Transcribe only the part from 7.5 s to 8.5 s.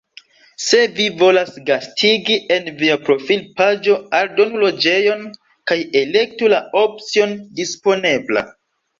"Disponebla".